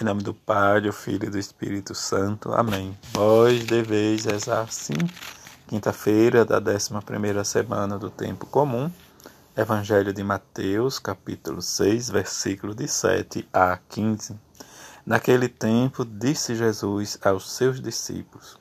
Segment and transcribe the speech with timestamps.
[0.00, 2.52] Em nome do Pai, do Filho e do Espírito Santo.
[2.52, 2.98] Amém.
[3.12, 4.98] Vós deveis rezar sim.
[5.68, 8.90] Quinta-feira da 11 semana do tempo comum.
[9.56, 14.36] Evangelho de Mateus, capítulo 6, versículo de 7 a 15.
[15.06, 18.58] Naquele tempo disse Jesus aos seus discípulos: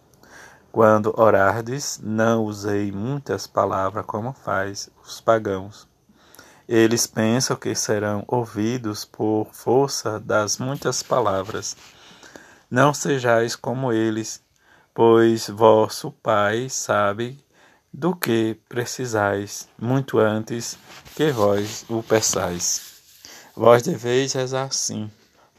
[0.71, 5.91] Quando orardes, não usei muitas palavras como faz os pagãos
[6.75, 11.77] eles pensam que serão ouvidos por força das muitas palavras.
[12.67, 14.41] Não sejais como eles,
[14.91, 17.37] pois vosso Pai sabe
[17.93, 20.75] do que precisais, muito antes
[21.15, 22.81] que vós o peçais.
[23.55, 25.11] Vós deveis rezar assim: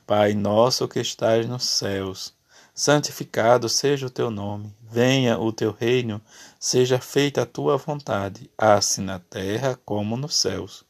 [0.05, 2.35] Pai nosso que estás nos céus,
[2.75, 6.21] santificado seja o teu nome, venha o teu reino,
[6.59, 10.85] seja feita a tua vontade, assim na terra como nos céus.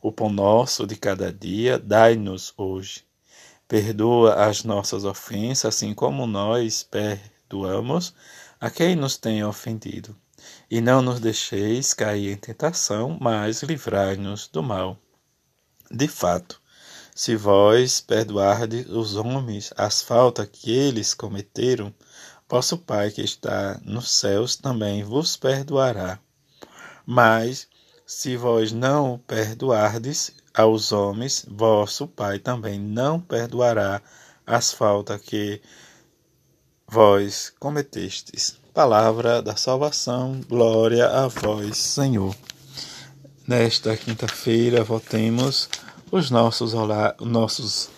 [0.00, 3.04] O pão nosso de cada dia dai-nos hoje.
[3.66, 8.14] Perdoa as nossas ofensas, assim como nós perdoamos
[8.60, 10.16] a quem nos tem ofendido.
[10.70, 14.96] E não nos deixeis cair em tentação, mas livrai-nos do mal.
[15.90, 16.60] De fato,
[17.12, 21.92] se vós perdoardes os homens as faltas que eles cometeram,
[22.48, 26.20] vosso Pai que está nos céus também vos perdoará.
[27.04, 27.66] Mas
[28.08, 34.00] se vós não perdoardes aos homens, vosso Pai também não perdoará
[34.46, 35.60] as faltas que
[36.88, 38.56] vós cometestes.
[38.72, 42.34] Palavra da salvação, glória a vós, Senhor.
[43.46, 45.68] Nesta quinta-feira, voltemos
[46.10, 46.72] os nossos,
[47.20, 47.90] nossos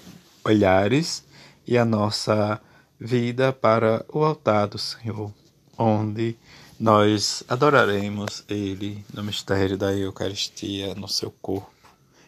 [0.44, 1.22] olhares
[1.64, 2.60] e a nossa
[2.98, 5.32] vida para o altar do Senhor,
[5.80, 6.36] onde
[6.78, 11.72] nós adoraremos Ele no mistério da Eucaristia, no seu corpo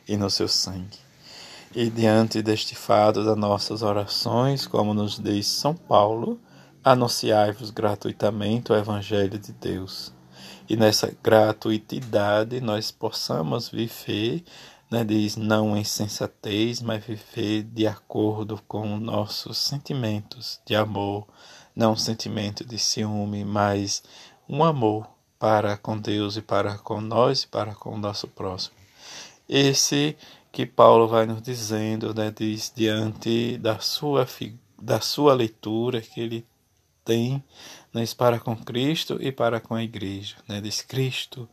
[0.09, 0.99] e no seu sangue.
[1.75, 6.41] E diante deste fato das nossas orações, como nos diz São Paulo,
[6.83, 10.13] anunciai-vos gratuitamente o Evangelho de Deus.
[10.67, 14.45] E nessa gratuitidade nós possamos viver,
[14.91, 21.27] né, diz, não em sensatez, mas viver de acordo com nossos sentimentos de amor,
[21.75, 24.03] não um sentimento de ciúme, mas
[24.49, 28.77] um amor para com Deus e para com nós e para com o nosso próximo.
[29.49, 30.17] Esse
[30.53, 34.27] que Paulo vai nos dizendo, né, diz diante da sua
[34.81, 36.47] da sua leitura que ele
[37.05, 37.43] tem
[37.93, 41.49] né, para com Cristo e para com a igreja, né, diz Cristo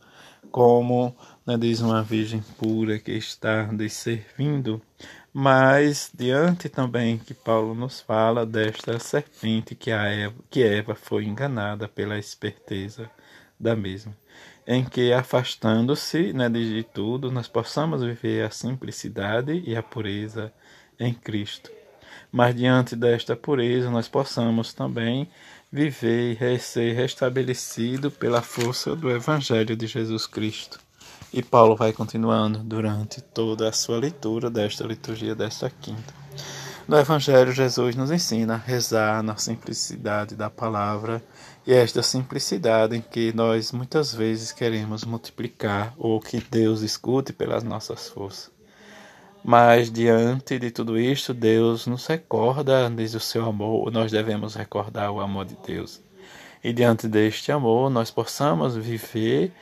[0.50, 1.14] como
[1.46, 4.80] né, diz uma virgem pura que está diz, servindo,
[5.32, 11.24] mas diante também que Paulo nos fala desta serpente que, a Eva, que Eva foi
[11.24, 13.08] enganada pela esperteza
[13.58, 14.16] da mesma,
[14.66, 20.52] em que afastando-se né, de tudo, nós possamos viver a simplicidade e a pureza
[20.98, 21.70] em Cristo.
[22.32, 25.28] Mas diante desta pureza, nós possamos também
[25.70, 30.80] viver e ser restabelecido pela força do Evangelho de Jesus Cristo.
[31.32, 36.12] E Paulo vai continuando durante toda a sua leitura desta liturgia desta quinta.
[36.88, 41.22] No Evangelho, Jesus nos ensina a rezar na simplicidade da palavra
[41.64, 47.62] e esta simplicidade em que nós muitas vezes queremos multiplicar ou que Deus escute pelas
[47.62, 48.50] nossas forças.
[49.44, 55.12] Mas diante de tudo isto, Deus nos recorda desde o seu amor, nós devemos recordar
[55.12, 56.02] o amor de Deus.
[56.62, 59.52] E diante deste amor, nós possamos viver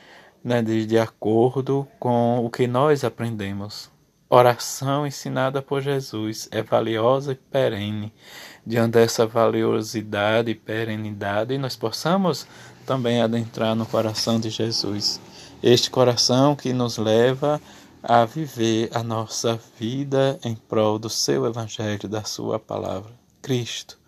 [0.42, 3.90] né, de, acordo com o que nós aprendemos.
[4.30, 8.12] Oração ensinada por Jesus é valiosa e perene.
[8.66, 12.46] Diante dessa valiosidade e perenidade, nós possamos
[12.84, 15.20] também adentrar no coração de Jesus.
[15.62, 17.60] Este coração que nos leva
[18.02, 23.10] a viver a nossa vida em prol do seu Evangelho, da sua palavra.
[23.42, 23.98] Cristo,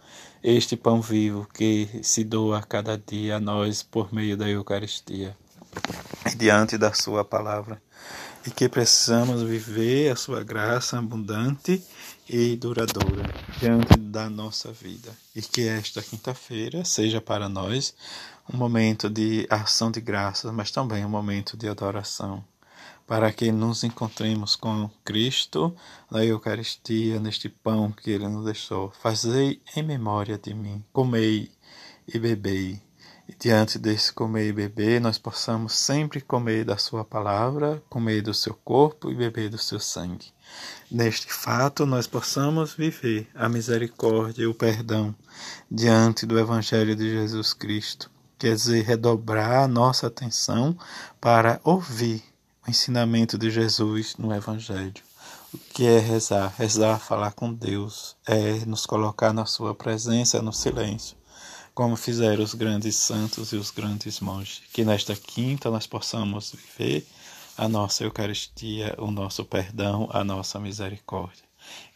[0.43, 5.37] este pão vivo que se doa a cada dia a nós por meio da Eucaristia,
[6.41, 7.83] diante da sua palavra,
[8.47, 11.85] e que precisamos viver a sua graça abundante
[12.27, 13.23] e duradoura
[13.61, 15.13] diante da nossa vida.
[15.37, 17.95] E que esta quinta-feira seja para nós
[18.51, 22.43] um momento de ação de graças, mas também um momento de adoração
[23.07, 25.77] para que nos encontremos com Cristo
[26.11, 28.91] na Eucaristia, neste pão que Ele nos deixou.
[29.03, 31.51] Fazei em memória de mim, comei
[32.09, 32.81] e bebei.
[33.31, 38.35] E diante desse comer e beber, nós possamos sempre comer da Sua palavra, comer do
[38.35, 40.33] seu corpo e beber do seu sangue.
[40.91, 45.15] Neste fato, nós possamos viver a misericórdia e o perdão
[45.71, 48.11] diante do Evangelho de Jesus Cristo.
[48.37, 50.77] Quer dizer, redobrar a nossa atenção
[51.21, 52.25] para ouvir
[52.67, 55.05] o ensinamento de Jesus no Evangelho.
[55.55, 56.53] O que é rezar?
[56.59, 61.17] Rezar, falar com Deus, é nos colocar na Sua presença no silêncio,
[61.81, 64.61] como fizeram os grandes santos e os grandes monges.
[64.71, 67.07] Que nesta quinta nós possamos viver
[67.57, 71.43] a nossa Eucaristia, o nosso perdão, a nossa misericórdia.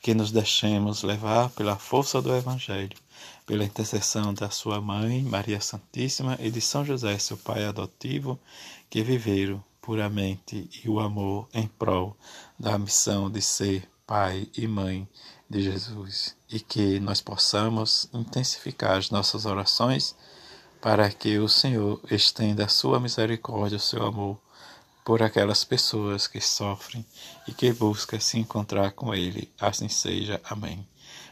[0.00, 2.96] Que nos deixemos levar pela força do Evangelho,
[3.44, 8.40] pela intercessão da Sua Mãe, Maria Santíssima, e de São José, seu Pai adotivo,
[8.88, 12.16] que viveram puramente e o amor em prol
[12.58, 15.08] da missão de ser pai e mãe
[15.48, 16.36] de Jesus.
[16.50, 20.14] E que nós possamos intensificar as nossas orações
[20.80, 24.38] para que o Senhor estenda a sua misericórdia, o seu amor
[25.04, 27.04] por aquelas pessoas que sofrem
[27.46, 29.52] e que buscam se encontrar com Ele.
[29.60, 30.40] Assim seja.
[30.44, 30.86] Amém.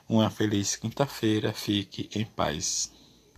[0.08, 1.52] Uma feliz quinta-feira.
[1.52, 2.92] Fique em paz.